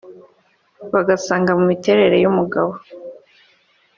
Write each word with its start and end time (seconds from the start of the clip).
bagasanga 0.93 1.51
mu 1.57 1.63
miterere 1.71 2.15
y’umugabo 2.23 2.73